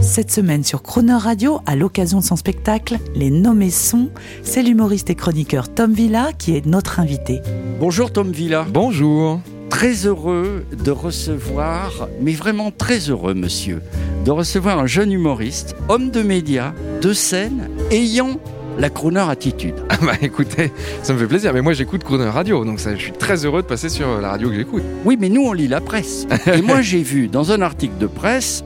[0.00, 4.10] Cette semaine sur Croner Radio, à l'occasion de son spectacle Les Nommés Sons,
[4.42, 7.40] c'est l'humoriste et chroniqueur Tom Villa qui est notre invité.
[7.80, 8.66] Bonjour Tom Villa.
[8.70, 9.40] Bonjour.
[9.70, 13.82] Très heureux de recevoir, mais vraiment très heureux monsieur,
[14.24, 18.38] de recevoir un jeune humoriste, homme de médias, de scène, ayant
[18.78, 19.74] la crooner attitude.
[19.88, 21.54] Ah bah écoutez, ça me fait plaisir.
[21.54, 24.30] Mais moi j'écoute Crooner Radio, donc ça, je suis très heureux de passer sur la
[24.30, 24.82] radio que j'écoute.
[25.06, 26.26] Oui, mais nous on lit la presse.
[26.46, 28.62] Et moi j'ai vu dans un article de presse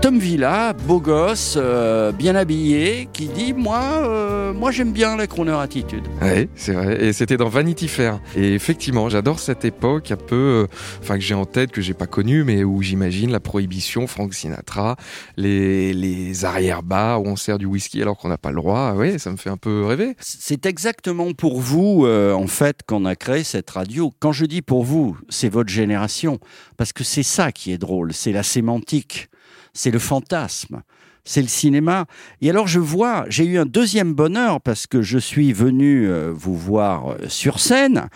[0.00, 5.26] Tom Villa, beau gosse, euh, bien habillé, qui dit moi, euh, moi j'aime bien la
[5.26, 6.04] crooner attitude.
[6.22, 7.04] Oui, c'est vrai.
[7.04, 8.18] Et c'était dans Vanity Fair.
[8.34, 10.66] Et effectivement, j'adore cette époque un peu, euh,
[11.02, 14.32] enfin que j'ai en tête, que j'ai pas connue, mais où j'imagine la prohibition, Frank
[14.32, 14.96] Sinatra,
[15.36, 18.94] les, les arrière-bars où on sert du whisky alors qu'on n'a pas le droit.
[18.96, 20.16] Oui, ça me fait un peu rêver.
[20.18, 24.10] C'est exactement pour vous, euh, en fait, qu'on a créé cette radio.
[24.18, 26.38] Quand je dis pour vous, c'est votre génération,
[26.78, 29.28] parce que c'est ça qui est drôle, c'est la sémantique,
[29.72, 30.82] c'est le fantasme,
[31.24, 32.06] c'est le cinéma.
[32.40, 36.32] Et alors je vois, j'ai eu un deuxième bonheur parce que je suis venu euh,
[36.34, 38.08] vous voir euh, sur scène,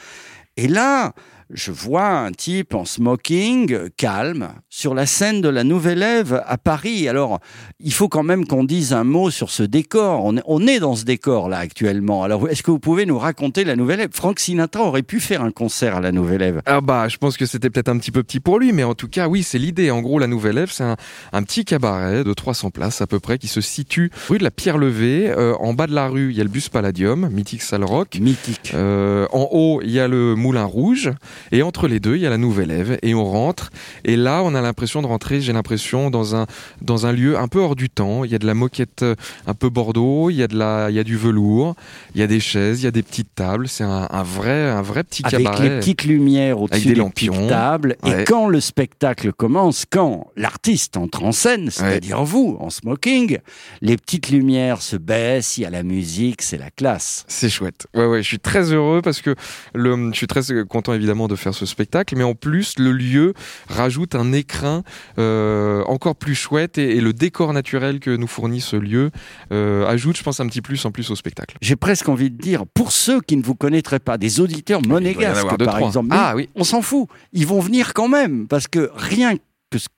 [0.56, 1.14] et là,
[1.50, 6.58] je vois un type en smoking, calme, sur la scène de la Nouvelle Ève à
[6.58, 7.08] Paris.
[7.08, 7.40] Alors,
[7.80, 10.24] il faut quand même qu'on dise un mot sur ce décor.
[10.24, 12.22] On est, on est dans ce décor-là actuellement.
[12.22, 14.10] Alors, est-ce que vous pouvez nous raconter la Nouvelle Ève?
[14.12, 16.62] Frank Sinatra aurait pu faire un concert à la Nouvelle Ève.
[16.66, 18.94] Ah bah, je pense que c'était peut-être un petit peu petit pour lui, mais en
[18.94, 19.90] tout cas, oui, c'est l'idée.
[19.90, 20.96] En gros, la Nouvelle Ève, c'est un,
[21.32, 24.50] un petit cabaret de 300 places à peu près qui se situe rue de la
[24.50, 25.30] Pierre Levée.
[25.30, 28.18] Euh, en bas de la rue, il y a le bus Palladium, mythique salle rock.
[28.20, 28.72] Mythique.
[28.74, 31.10] Euh, en haut, il y a le Moulin Rouge.
[31.52, 32.98] Et entre les deux, il y a la Nouvelle Ève.
[33.02, 33.70] Et on rentre.
[34.04, 36.46] Et là, on a l'impression de rentrer, j'ai l'impression, dans un,
[36.82, 38.24] dans un lieu un peu hors du temps.
[38.24, 39.14] Il y a de la moquette euh,
[39.46, 40.30] un peu Bordeaux.
[40.30, 41.74] Il y a, de la, il y a du velours.
[42.14, 42.80] Il y a des chaises.
[42.82, 43.68] Il y a des petites tables.
[43.68, 45.68] C'est un, un vrai, un vrai petit Avec cabaret.
[45.68, 47.32] les petites lumières au-dessus des des, lampions.
[47.34, 47.96] petites tables.
[48.06, 48.24] Et Ouais.
[48.24, 53.38] quand le spectacle commence, quand l'artiste entre en scène, c'est-à-dire vous, en smoking,
[53.80, 57.24] les petites lumières se baissent, il y a la musique, c'est la classe.
[57.28, 57.86] C'est chouette.
[57.94, 59.34] Ouais, ouais, je suis très heureux parce que
[59.74, 63.34] le, je suis très content évidemment de faire ce spectacle, mais en plus, le lieu
[63.68, 64.82] rajoute un écrin
[65.18, 69.10] euh, encore plus chouette et, et le décor naturel que nous fournit ce lieu
[69.52, 71.56] euh, ajoute, je pense, un petit plus en plus au spectacle.
[71.60, 75.46] J'ai presque envie de dire, pour ceux qui ne vous connaîtraient pas, des auditeurs monégasques,
[75.46, 75.88] par trois.
[75.88, 76.48] exemple, Ah oui.
[76.54, 77.08] on s'en fout.
[77.32, 79.36] Ils vont venir quand même, parce que rien
[79.70, 79.94] que ce que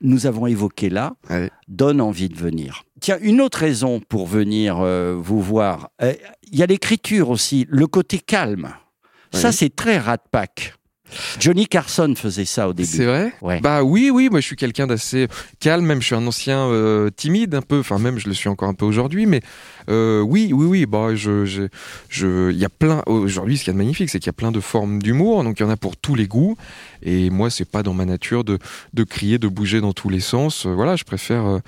[0.00, 1.50] nous avons évoqué là Ouais.
[1.68, 2.84] donne envie de venir.
[3.00, 6.12] Tiens, une autre raison pour venir euh, vous voir, euh,
[6.50, 8.74] il y a l'écriture aussi, le côté calme.
[9.34, 10.74] Ça, c'est très Rat Pack.
[11.38, 12.88] Johnny Carson faisait ça au début.
[12.88, 13.60] C'est vrai Ouais.
[13.60, 15.28] Bah oui, oui, moi je suis quelqu'un d'assez
[15.60, 18.48] calme, même je suis un ancien euh, timide un peu, enfin même je le suis
[18.48, 19.40] encore un peu aujourd'hui, mais
[19.88, 21.62] euh, oui, oui, oui, bah je, je,
[22.08, 24.52] je, il y a plein, aujourd'hui ce qui est magnifique, c'est qu'il y a plein
[24.52, 26.56] de formes d'humour, donc il y en a pour tous les goûts,
[27.02, 28.58] et moi c'est pas dans ma nature de,
[28.92, 31.60] de crier, de bouger dans tous les sens, Euh, voilà, je préfère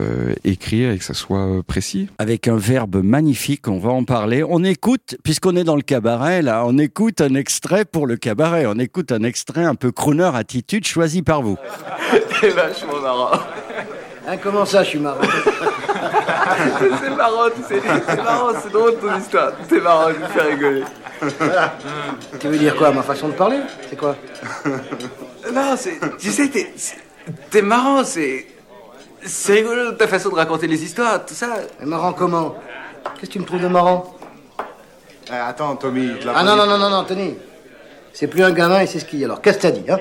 [0.00, 2.08] euh, écrire et que ça soit précis.
[2.18, 4.42] avec un verbe magnifique, on va en parler.
[4.48, 8.66] On écoute, puisqu'on est dans le cabaret, là, on écoute un extrait pour le cabaret.
[8.66, 11.56] On écoute un extrait un peu crooner attitude choisi par vous.
[12.40, 13.38] C'est vachement marrant.
[14.28, 15.20] Hein, comment ça, je suis marrant?
[17.02, 17.80] C'est marrant, tu sais.
[18.08, 19.52] C'est marrant, c'est drôle ton histoire.
[19.68, 20.84] C'est marrant, je me fais rigoler.
[22.40, 23.60] Tu veux dire quoi, ma façon de parler?
[23.88, 24.16] C'est quoi?
[25.52, 25.98] Non, c'est.
[26.18, 26.72] Tu sais, t'es.
[27.50, 28.46] T'es marrant, c'est.
[29.26, 31.48] C'est rigolo ta façon de raconter les histoires, tout ça.
[31.80, 32.56] Mais Marrant comment?
[33.14, 34.14] Qu'est-ce que tu me trouves de marrant?
[35.30, 37.34] Eh, attends, Tommy, il te l'a Ah non, non, non, non, non, Tony.
[38.12, 39.26] C'est plus un gamin et c'est ce qu'il y a.
[39.26, 39.98] Alors, qu'est-ce que t'as dit, hein?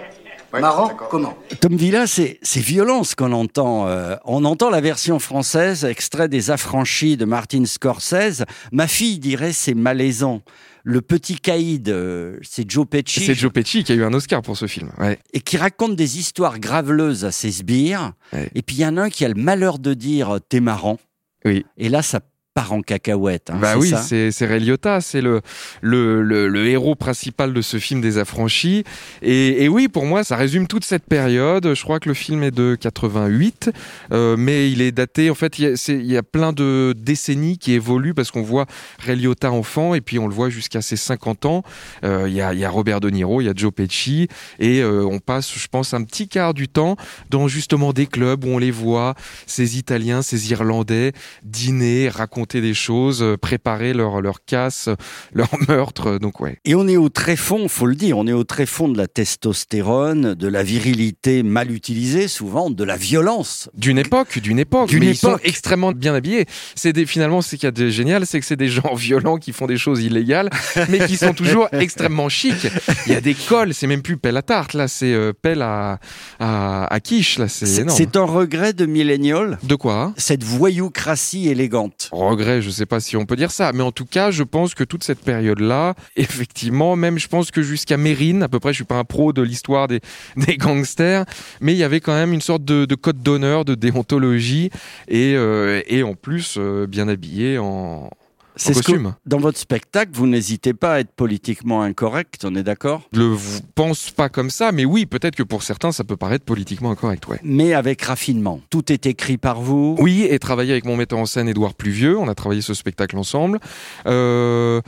[0.54, 3.88] Ouais, Marrant comment Tom Villa, c'est c'est violent ce qu'on entend.
[3.88, 8.44] euh, on entend la version française, extrait des Affranchis de Martin Scorsese.
[8.72, 10.42] Ma fille dirait c'est malaisant.
[10.84, 13.22] Le petit caïd, euh, c'est Joe Pesci.
[13.26, 14.92] C'est Joe Pesci qui a eu un Oscar pour ce film.
[15.00, 15.18] Ouais.
[15.34, 18.12] et qui raconte des histoires graveleuses à ses sbires.
[18.34, 18.50] Ouais.
[18.54, 20.60] Et puis il y en a un qui a le malheur de dire euh, t'es
[20.60, 21.00] marrant.
[21.46, 21.66] Oui.
[21.78, 22.20] Et là, ça
[22.54, 23.50] part en cacahuète.
[23.50, 23.90] hein, Bah oui,
[24.32, 25.42] c'est Ray Liotta, c'est le,
[25.82, 28.84] le, le, le héros principal de ce film des affranchis.
[29.22, 31.74] Et, et oui, pour moi, ça résume toute cette période.
[31.74, 33.72] Je crois que le film est de 88,
[34.12, 35.30] euh, mais il est daté.
[35.32, 38.66] En fait, il y, a, y plein de décennies qui évoluent parce qu'on voit
[39.00, 41.64] Ray Liotta enfant et puis on le voit jusqu'à ses 50 ans.
[42.04, 44.28] Euh, Il y, a, y a Robert De Niro, il y a Joe Pesci
[44.60, 46.98] et euh, on passe, je pense, un petit quart du temps
[47.32, 49.16] dans justement des clubs où on les voit,
[49.48, 51.14] ces Italiens, ces Irlandais,
[51.44, 54.90] dîner, raconter raconter des choses, euh, préparer leur, leur casse,
[55.34, 56.18] leur meurtre.
[56.20, 56.58] Donc, ouais.
[56.66, 58.98] Et on est au très fond, faut le dire, on est au très fond de
[58.98, 63.70] la testostérone, de la virilité mal utilisée, souvent, de la violence.
[63.76, 64.90] D'une époque, d'une époque.
[64.90, 65.42] D'une mais ils sont époque.
[65.46, 66.46] extrêmement bien habillés.
[66.76, 69.38] C'est des, finalement, ce qu'il y a de génial, c'est que c'est des gens violents
[69.38, 70.50] qui font des choses illégales,
[70.90, 72.68] mais qui sont toujours extrêmement chics.
[73.08, 75.62] Il y a des cols, c'est même plus pelle à tarte, là, c'est euh, pelle
[75.62, 76.00] à,
[76.40, 77.98] à, à quiche, là, c'est énorme.
[77.98, 80.14] c'est un regret de millénial, De quoi?
[80.18, 82.10] Cette voyoucratie élégante.
[82.38, 84.84] Je sais pas si on peut dire ça, mais en tout cas, je pense que
[84.84, 88.84] toute cette période-là, effectivement, même je pense que jusqu'à Mérine, à peu près, je suis
[88.84, 90.02] pas un pro de l'histoire des,
[90.58, 91.26] gangsters,
[91.62, 94.70] mais il y avait quand même une sorte de, de code d'honneur, de déontologie,
[95.08, 98.10] et, euh, en plus, euh, bien habillé en
[98.56, 98.94] C'est ce que,
[99.26, 103.02] dans votre spectacle, vous n'hésitez pas à être politiquement incorrect, on est d'accord?
[103.12, 106.46] Je v- pense pas comme ça, mais oui, peut-être que pour certains, ça peut paraître
[106.46, 107.40] politiquement incorrect, ouais.
[107.44, 108.62] Mais avec raffinement.
[108.70, 109.96] Tout est écrit par vous.
[110.00, 113.18] Oui, et travailler avec mon metteur en scène Édouard Pluvieux, on a travaillé ce spectacle
[113.18, 113.60] ensemble.
[114.06, 114.82] Euh,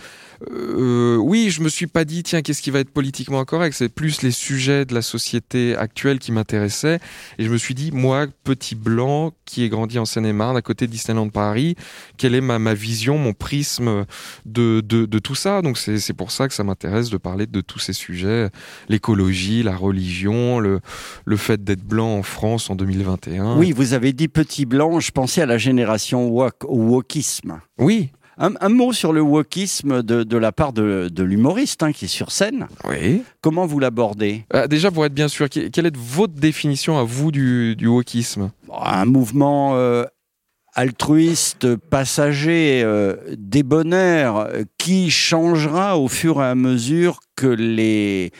[0.51, 3.89] euh, oui, je me suis pas dit tiens qu'est-ce qui va être politiquement incorrect, c'est
[3.89, 6.99] plus les sujets de la société actuelle qui m'intéressaient
[7.37, 10.87] et je me suis dit moi petit blanc qui ai grandi en Seine-et-Marne à côté
[10.87, 11.75] de Disneyland Paris,
[12.17, 14.05] quelle est ma, ma vision, mon prisme
[14.45, 15.61] de, de, de tout ça?
[15.61, 18.49] Donc c'est c'est pour ça que ça m'intéresse de parler de tous ces sujets,
[18.89, 20.79] l'écologie, la religion, le,
[21.25, 23.57] le fait d'être blanc en France en 2021.
[23.57, 27.59] Oui, vous avez dit petit blanc, je pensais à la génération wok, au wokisme.
[27.77, 28.11] Oui.
[28.37, 32.05] Un, un mot sur le wokisme de, de la part de, de l'humoriste hein, qui
[32.05, 32.67] est sur scène.
[32.83, 33.23] Oui.
[33.41, 34.45] Comment vous l'abordez?
[34.53, 37.87] Euh, déjà, pour être bien sûr, que- quelle est votre définition à vous du, du
[37.87, 38.51] wokisme?
[38.83, 40.03] Un mouvement euh,
[40.73, 48.31] altruiste, passager, euh, débonnaire, qui changera au fur et à mesure que les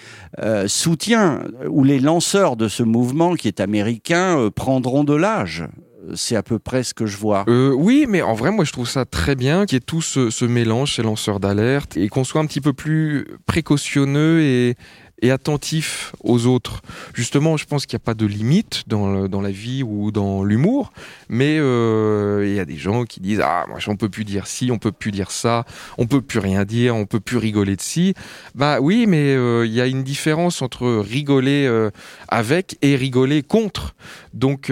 [0.68, 5.64] soutiens ou les lanceurs de ce mouvement qui est américain prendront de l'âge.
[6.14, 7.46] C'est à peu près ce que je vois.
[7.48, 10.02] euh, Oui, mais en vrai, moi, je trouve ça très bien qu'il y ait tout
[10.02, 14.76] ce, ce mélange chez lanceurs d'alerte et qu'on soit un petit peu plus précautionneux et,
[15.22, 16.82] et attentif aux autres.
[17.14, 20.44] Justement, je pense qu'il n'y a pas de limite dans, dans la vie ou dans
[20.44, 20.92] l'humour,
[21.30, 24.48] mais euh, il y a des gens qui disent ah moi on peut plus dire
[24.48, 25.66] ci, on peut plus dire ça,
[25.98, 28.14] on peut plus rien dire, on peut plus rigoler de ci.
[28.56, 31.92] Bah oui, mais euh, il y a une différence entre rigoler euh,
[32.28, 33.96] avec et rigoler contre.
[34.34, 34.70] Donc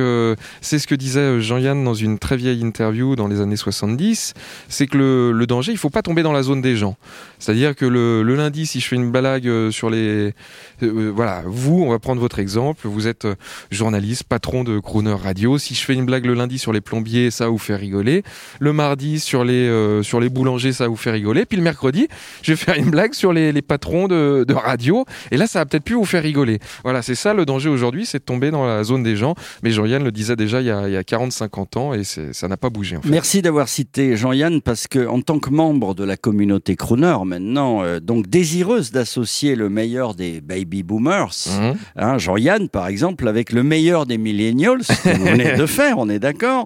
[0.60, 4.34] c'est ce que disait Jean-Yann dans une très vieille interview dans les années 70,
[4.68, 4.98] c'est que
[5.32, 6.98] le, danger, il faut pas tomber dans la zone des gens.
[7.40, 10.33] C'est-à-dire que le, le lundi, si je fais une blague sur les...
[10.82, 13.36] euh, voilà, vous, on va prendre votre exemple, vous êtes euh,
[13.72, 17.32] journaliste, patron de Crooner Radio, si je fais une blague le lundi sur les plombiers,
[17.32, 18.24] ça vous fait rigoler.
[18.60, 21.46] Le mardi, sur les, euh, sur les boulangers, ça vous fait rigoler.
[21.46, 22.08] Puis le mercredi,
[22.42, 25.60] je vais faire une blague sur les, les patrons de, de radio, et là, ça
[25.60, 26.60] va peut-être plus vous faire rigoler.
[26.84, 29.36] Voilà, c'est ça le danger aujourd'hui, c'est de tomber dans la zone des gens.
[29.62, 32.48] Mais Jean-Yann le disait déjà il y a, il y a 40-50 ans, et ça
[32.48, 33.10] n'a pas bougé en fait.
[33.10, 37.84] Merci d'avoir cité Jean-Yann parce que en tant que membre de la communauté crooner maintenant,
[37.84, 41.76] euh, donc désireuse d'associer le meilleur des baby boomers, Mhm.
[41.98, 46.20] hein, Jean-Yann par exemple avec le meilleur des millennials, vous venez de faire, on est
[46.20, 46.66] d'accord.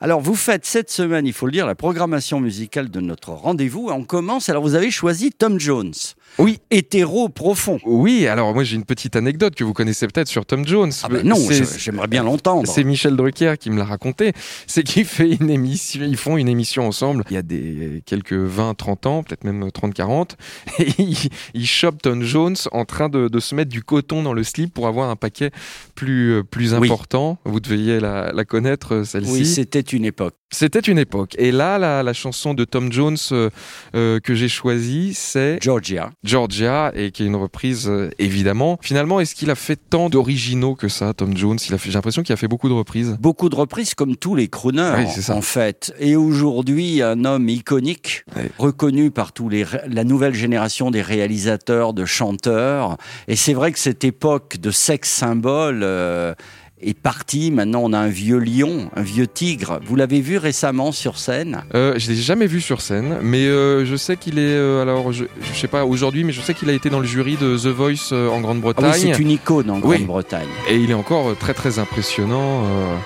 [0.00, 3.88] Alors vous faites cette semaine, il faut le dire, la programmation musicale de notre rendez-vous.
[3.90, 4.48] On commence.
[4.48, 5.92] Alors vous avez choisi Tom Jones.
[6.38, 6.58] Oui.
[6.70, 7.78] Hétéro profond.
[7.84, 10.92] Oui, alors moi j'ai une petite anecdote que vous connaissez peut-être sur Tom Jones.
[11.02, 11.36] Ah ben non,
[11.78, 12.70] j'aimerais bien l'entendre.
[12.72, 14.32] C'est Michel Drucker qui me l'a raconté.
[14.66, 17.24] C'est qu'il fait une émission, ils font une émission ensemble.
[17.30, 20.36] Il y a des quelques 20, 30 ans, peut-être même 30, 40.
[20.78, 21.16] Et il,
[21.54, 24.72] il chope Tom Jones en train de, de se mettre du coton dans le slip
[24.72, 25.50] pour avoir un paquet
[25.94, 26.86] plus, euh, plus Oui.
[26.88, 27.38] important.
[27.44, 29.30] Vous deviez la, la connaître, euh, celle-ci.
[29.32, 30.34] Oui, c'était une époque.
[30.50, 31.34] C'était une époque.
[31.38, 33.50] Et là, la, la chanson de Tom Jones euh,
[33.94, 36.10] euh, que j'ai choisie, c'est Georgia.
[36.24, 38.78] Georgia, et qui est une reprise euh, évidemment.
[38.82, 41.58] Finalement, est-ce qu'il a fait tant d'originaux que ça, Tom Jones?
[41.68, 43.16] Il a fait, j'ai l'impression qu'il a fait beaucoup de reprises.
[43.20, 45.94] Beaucoup de reprises comme tous les crooners, Oui, en fait.
[46.00, 48.42] Et aujourd'hui, un homme iconique, Oui.
[48.58, 52.96] reconnu par tous les, la nouvelle génération des réalisateurs, de chanteurs.
[53.28, 56.34] Et c'est vrai que cette époque de sexe symbole euh,
[56.80, 57.50] est partie.
[57.50, 59.80] Maintenant, on a un vieux lion, un vieux tigre.
[59.84, 61.62] Vous l'avez vu récemment sur scène?
[61.74, 64.42] Euh, je l'ai jamais vu sur scène, mais euh, je sais qu'il est.
[64.42, 67.06] euh, alors, je, je sais pas aujourd'hui, mais je sais qu'il a été dans le
[67.06, 68.92] jury de The Voice euh, en Ah oui, Grande-Bretagne.
[69.14, 69.96] c'est une icône en Oui.
[69.98, 70.48] Grande-Bretagne.
[70.68, 72.64] Et il est encore très très impressionnant.
[72.64, 72.96] euh,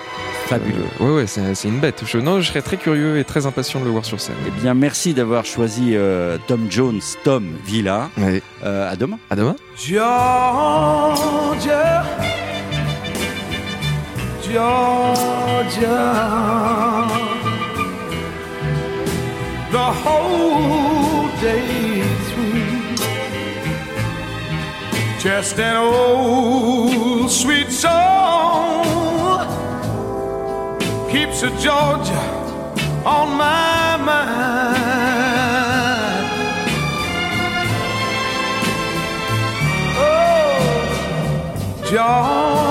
[0.47, 0.75] Fabuleux.
[1.01, 2.03] euh, ouais, ouais, c'est c'est une bête.
[2.05, 4.35] Je, non, je serais très curieux et très impatient de le voir sur scène.
[4.47, 8.11] Eh bien, merci d'avoir choisi euh, Tom Jones, Tom Villa.
[8.19, 8.43] Ouais.
[8.65, 9.19] Euh, à demain.
[9.31, 9.55] À demain.
[9.77, 11.15] Georgia,
[14.53, 16.05] Georgia,
[19.71, 22.97] the whole day through,
[25.19, 28.85] just an old sweet song
[31.11, 32.23] keeps a Georgia
[33.07, 34.77] on my mind.
[39.97, 40.61] Oh,
[41.89, 42.62] Georgia,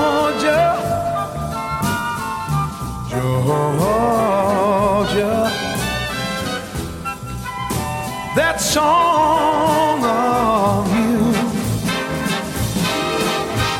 [8.52, 11.32] that song of you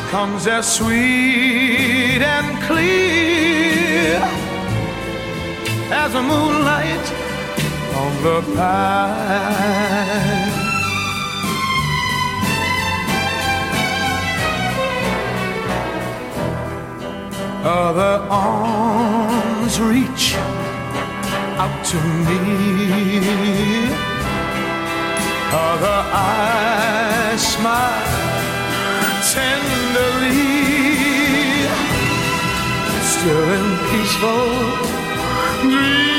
[0.09, 4.17] comes as sweet and clear
[6.01, 7.05] as the moonlight
[8.01, 9.83] on the pine.
[17.63, 20.33] Other arms reach
[21.61, 23.92] out to me.
[25.55, 28.03] Other eyes smile
[29.31, 30.41] tenderly.
[33.13, 34.93] Still in peaceful
[35.69, 36.12] dreams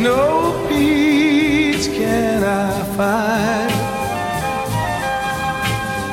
[0.00, 3.72] No peace can I find.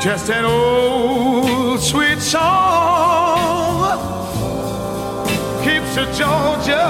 [0.01, 3.99] Just an old sweet song
[5.63, 6.85] keeps the Georgia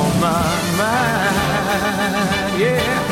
[0.00, 2.60] on my mind.
[2.60, 3.04] Yeah.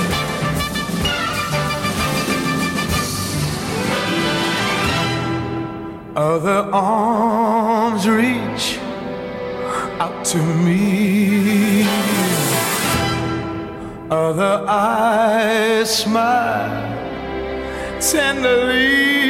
[6.15, 8.79] Other arms reach
[9.99, 11.52] out to me.
[14.13, 16.69] Other eyes smile
[17.99, 19.22] tenderly.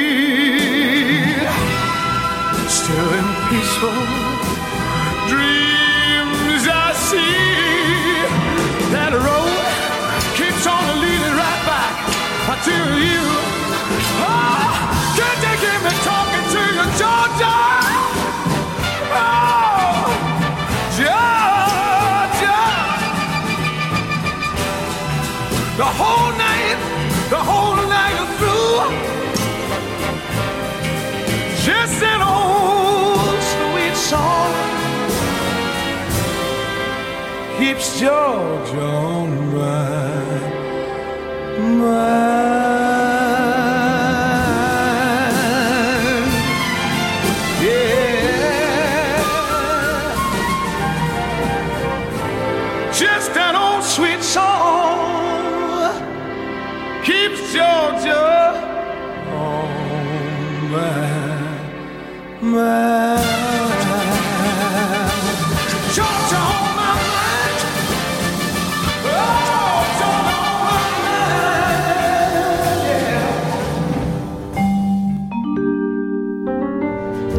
[38.03, 39.22] Georgia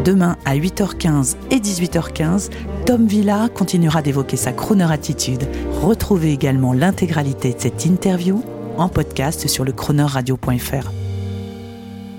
[0.04, 2.50] Demain à 8h15 et 18h15,
[2.86, 5.48] Tom Villa continuera d'évoquer sa crooner attitude.
[5.82, 8.44] Retrouvez également l'intégralité de cette interview
[8.78, 11.03] en podcast sur le chroneurradio.fr.